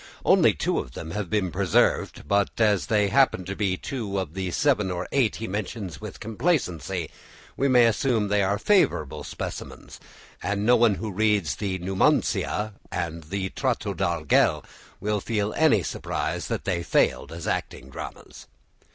[0.25, 4.33] Only two of them have been preserved, but as they happen to be two of
[4.33, 7.11] the seven or eight he mentions with complacency,
[7.55, 9.99] we may assume they are favourable specimens,
[10.41, 14.65] and no one who reads the "Numancia" and the "Trato de Argel"
[14.99, 18.47] will feel any surprise that they failed as acting dramas.